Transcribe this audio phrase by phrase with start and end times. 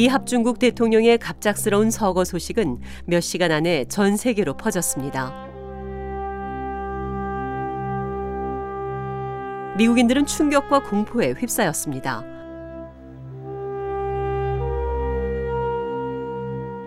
[0.00, 5.30] 미 합중국 대통령의 갑작스러운 서거 소식은 몇 시간 안에 전 세계로 퍼졌습니다.
[9.76, 12.24] 미국인들은 충격과 공포에 휩싸였습니다.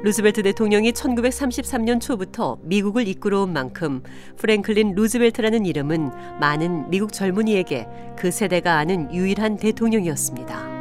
[0.01, 4.01] 루즈벨트 대통령이 1933년 초부터 미국을 이끌어온 만큼
[4.37, 7.85] 프랭클린 루즈벨트라는 이름은 많은 미국 젊은이에게
[8.17, 10.72] 그 세대가 아는 유일한 대통령이었습니다.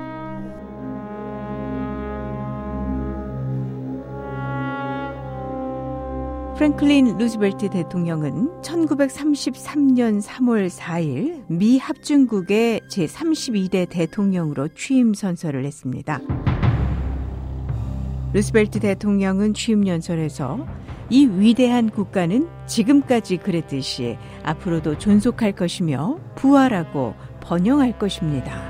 [6.62, 16.20] 프랭클린 루즈벨트 대통령은 1933년 3월 4일 미 합중국의 제32대 대통령으로 취임 선서를 했습니다.
[18.32, 20.64] 루즈벨트 대통령은 취임 연설에서
[21.10, 28.62] 이 위대한 국가는 지금까지 그랬듯이 앞으로도 존속할 것이며 부활하고 번영할 것입니다.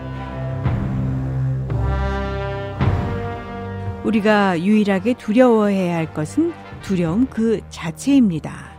[4.02, 8.72] 우리가 유일하게 두려워해야 할 것은 두려움 그 자체입니다.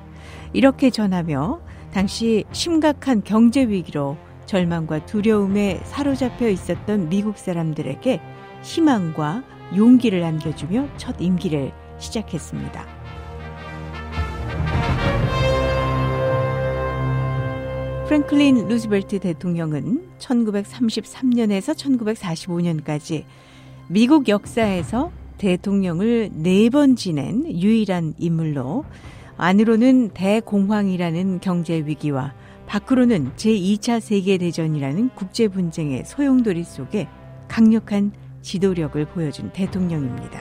[0.53, 1.61] 이렇게 전하며
[1.93, 8.21] 당시 심각한 경제 위기로 절망과 두려움에 사로잡혀 있었던 미국 사람들에게
[8.61, 9.43] 희망과
[9.75, 12.85] 용기를 안겨주며 첫 임기를 시작했습니다.
[18.07, 23.23] 프랭클린 루즈벨트 대통령은 1933년에서 1945년까지
[23.87, 25.11] 미국 역사에서
[25.47, 28.85] 대통령을 네 번 지낸 유일한 인물로
[29.35, 32.33] 안으로는 대공황이라는 경제 위기와
[32.65, 37.09] 밖으로는 제2차 세계대전이라는 국제 분쟁의 소용돌이 속에
[37.49, 40.39] 강력한 지도력을 보여준 대통령입니다.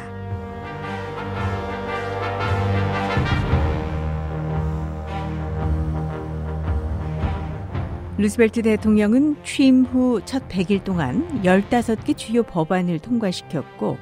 [8.19, 13.97] 루스벨트 대통령은 취임 후 첫 100일 동안 15개 주요 법안을 통과시켰고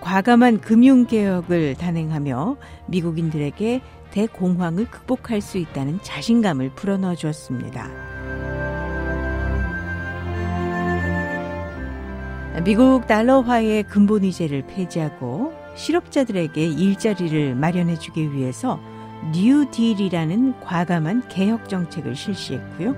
[0.00, 2.56] 과감한 금융개혁을 단행하며
[2.86, 3.80] 미국인들에게
[4.12, 7.88] 대공황을 극복할 수 있다는 자신감을 불어넣어 주었습니다.
[12.64, 18.80] 미국 달러화의 근본이제를 폐지하고 실업자들에게 일자리를 마련해 주기 위해서
[19.32, 22.94] 뉴딜이라는 과감한 개혁 정책을 실시했고요.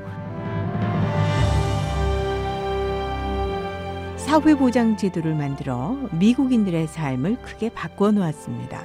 [4.27, 8.85] 사회보장 제도를 만들어 미국인들의 삶을 크게 바꿔 놓았습니다.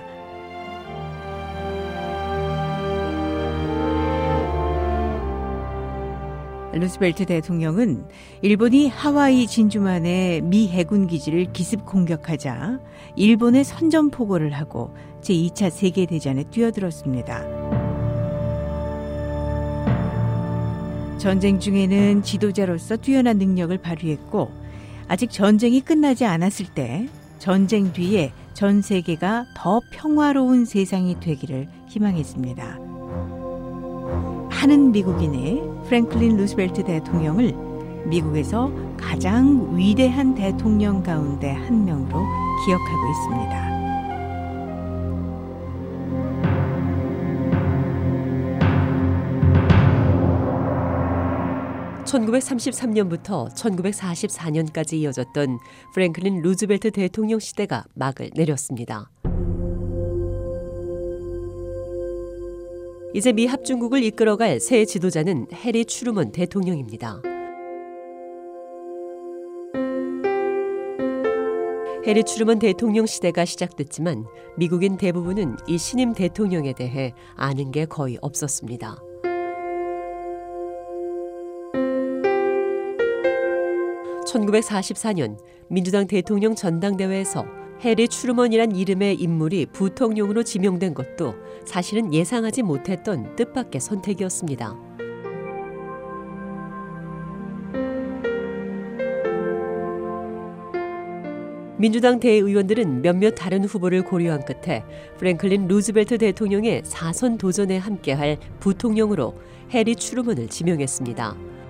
[6.74, 8.06] 루스벨트 대통령은
[8.44, 12.80] 일본이 하와이 진주만의 미 해군 기지를 기습 공격하자
[13.16, 17.44] 일본의 선전포고를 하고 제2차 세계대전에 뛰어들었습니다.
[21.18, 24.61] 전쟁 중에는 지도자로서 뛰어난 능력을 발휘했고
[25.12, 32.64] 아직 전쟁이 끝나지 않았을 때 전쟁 뒤에 전 세계가 더 평화로운 세상이 되기를 희망했습니다.
[34.50, 37.54] 많은 미국인이 프랭클린 루스벨트 대통령을
[38.06, 42.18] 미국에서 가장 위대한 대통령 가운데 한 명으로
[42.66, 43.81] 기억하고 있습니다.
[52.12, 55.60] 1933년부터 1944년까지 이어졌던
[55.94, 59.10] 프랭클린 루즈벨트 대통령 시대가 막을 내렸습니다.
[63.14, 67.22] 이제 미 합중국을 이끌어갈 새 지도자는 해리 추르먼 대통령입니다.
[72.08, 74.26] 해리 추르먼 대통령 시대가 시작됐지만
[74.58, 79.11] 미국인 대부분은 이 신임 대통령에 대해 아는 게 거의 없었습니다.
[84.32, 85.38] 1944년
[85.68, 87.46] 민주당 대통령 전당대회에서
[87.82, 91.36] 해리 추르먼이란 이름의 인물이 부통령으로 지명된 것도
[91.66, 94.92] 사실은 예상하지 못했던 뜻밖의 선택이었습니다.
[101.78, 104.84] 민주당 대의원들은 몇몇 다른 후보를 고려한 끝에
[105.18, 109.34] 프랭클린 루즈벨트 대통령의 사선 도전에 함께할 부통령으로
[109.72, 111.61] 해리 추르먼을 지명했습니다.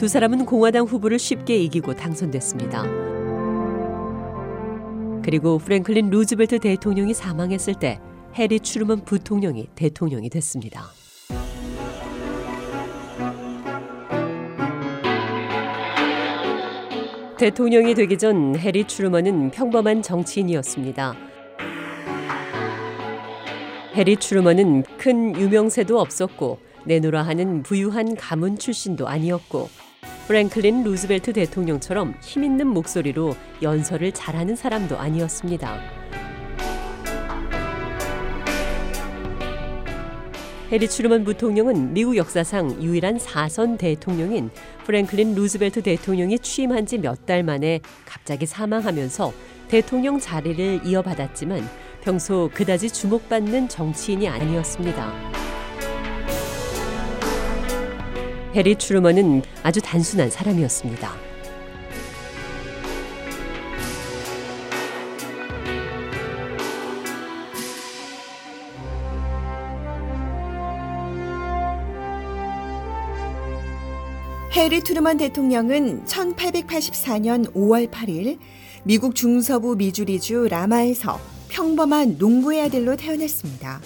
[0.00, 2.84] 두 사람은 공화당 후보를 쉽게 이기고 당선됐습니다.
[5.22, 8.00] 그리고 프랭클린 루즈벨트 대통령이 사망했을 때
[8.34, 10.84] 해리 추르먼 부통령이 대통령이 됐습니다.
[17.36, 21.14] 대통령이 되기 전 해리 추르먼은 평범한 정치인이었습니다.
[23.96, 29.89] 해리 추르먼은 큰 유명세도 없었고 내노라 하는 부유한 가문 출신도 아니었고
[30.30, 35.80] 프랭클린 루즈벨트 대통령처럼 힘있는 목소리로 연설을 잘하는 사람도 아니었습니다.
[40.70, 44.50] 해리 추르먼 부통령은 미국 역사상 유일한 사선 대통령인
[44.84, 49.32] 프랭클린 루즈벨트 대통령이 취임한 지 몇 달 만에 갑자기 사망하면서
[49.66, 51.68] 대통령 자리를 이어받았지만
[52.02, 55.29] 평소 그다지 주목받는 정치인이 아니었습니다.
[58.54, 61.12] 해리 추르먼은 아주 단순한 사람이었습니다.
[74.52, 78.38] 해리 트루먼 대통령은 1884년 5월 8일
[78.82, 83.80] 미국 중서부 미주리주 라마에서 평범한 농부의 아들로 태어났습니다.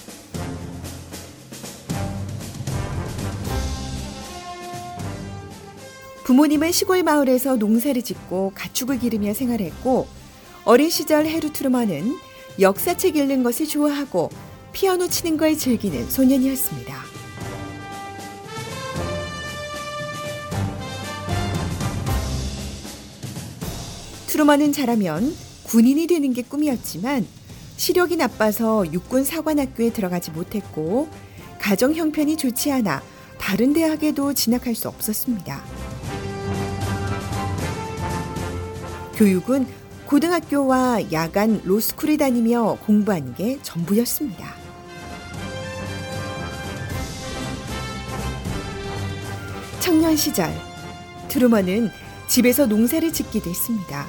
[6.25, 10.09] 부모님은 시골 마을에서 농사를 짓고 가축을 기르며 생활했고
[10.65, 12.17] 어린 시절 해루 트루먼은
[12.59, 14.31] 역사책 읽는 것을 좋아하고
[14.73, 16.97] 피아노 치는 걸 즐기는 소년이었습니다.
[24.27, 27.27] 트루먼은 자라면 군인이 되는 게 꿈이었지만
[27.77, 31.07] 시력이 나빠서 육군 사관학교에 들어가지 못했고
[31.61, 33.03] 가정 형편이 좋지 않아
[33.39, 35.84] 다른 대학에도 진학할 수 없었습니다.
[39.17, 39.67] 교육은
[40.07, 44.55] 고등학교와 야간 로스쿨을 다니며 공부한 게 전부였습니다.
[49.81, 50.51] 청년 시절
[51.29, 51.91] 트루먼은
[52.27, 54.07] 집에서 농사를 짓기도 했습니다.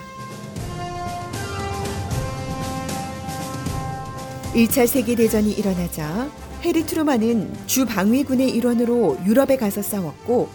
[4.53, 6.29] 1차 세계대전이 일어나자
[6.63, 10.49] 해리 트루먼은 주 방위군의 일원으로 유럽에 가서 싸웠고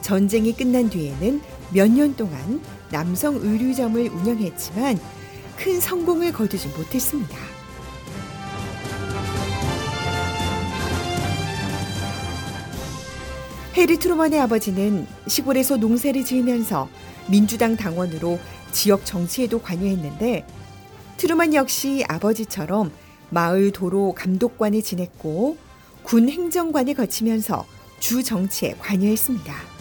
[0.00, 1.40] 전쟁이 끝난 뒤에는
[1.72, 2.60] 몇 년 동안
[2.94, 5.00] 남성 의류점을 운영했지만
[5.56, 7.36] 큰 성공을 거두지 못했습니다.
[13.74, 16.88] 해리 트루먼의 아버지는 시골에서 농사를 지으면서
[17.28, 18.38] 민주당 당원으로
[18.70, 20.46] 지역 정치에도 관여했는데
[21.16, 22.92] 트루먼 역시 아버지처럼
[23.30, 25.56] 마을 도로 감독관을 지냈고
[26.04, 27.66] 군 행정관을 거치면서
[27.98, 29.73] 주 정치에 관여했습니다.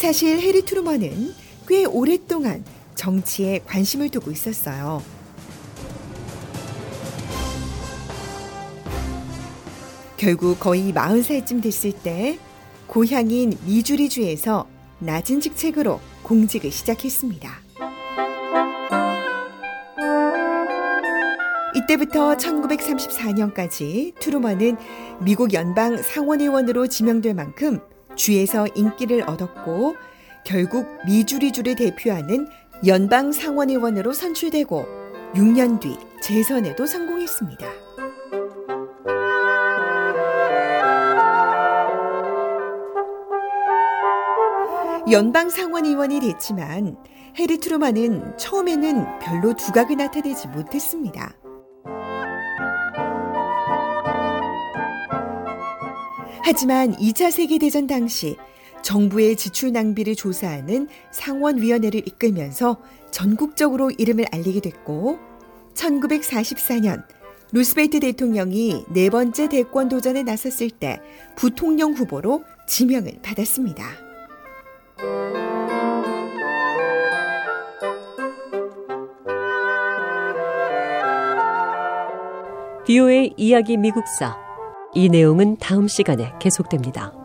[0.00, 1.34] 사실 해리 트루먼은
[1.68, 2.64] 꽤 오랫동안
[2.94, 5.02] 정치에 관심을 두고 있었어요.
[10.16, 12.38] 결국 거의 40살쯤 됐을 때
[12.86, 14.66] 고향인 미주리주에서
[15.00, 17.50] 낮은 직책으로 공직을 시작했습니다.
[21.76, 24.78] 이때부터 1934년까지 트루먼은
[25.20, 27.80] 미국 연방 상원의원으로 지명될 만큼
[28.20, 29.96] 주에서 인기를 얻었고
[30.44, 32.46] 결국 미주리주를 대표하는
[32.86, 34.86] 연방 상원의원으로 선출되고
[35.34, 37.66] 6년 뒤 재선에도 성공했습니다.
[45.10, 46.96] 연방 상원의원이 됐지만
[47.38, 51.34] 해리 트루먼은 처음에는 별로 두각을 나타내지 못했습니다.
[56.42, 58.36] 하지만 2차 세계대전 당시
[58.82, 62.78] 정부의 지출 낭비를 조사하는 상원위원회를 이끌면서
[63.10, 65.18] 전국적으로 이름을 알리게 됐고
[65.74, 67.04] 1944년
[67.52, 71.00] 루스벨트 대통령이 네 번째 대권 도전에 나섰을 때
[71.36, 73.84] 부통령 후보로 지명을 받았습니다.
[82.86, 84.49] 비오의 이야기 미국사
[84.94, 87.19] 이 내용은 다음 시간에 계속됩니다.